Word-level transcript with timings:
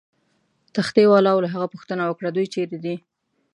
تختې 0.75 1.03
والاو 1.11 1.43
له 1.43 1.49
هغه 1.53 1.67
پوښتنه 1.73 2.03
وکړه: 2.05 2.29
دوی 2.35 2.47
چیرې 2.53 2.77
دي؟ 2.85 2.95